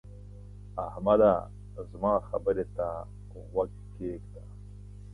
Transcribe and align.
احمده! 0.87 1.33
زما 1.91 2.13
خبرې 2.29 2.65
ته 2.75 2.87
غوږ 3.51 3.71
کېږده. 3.95 4.43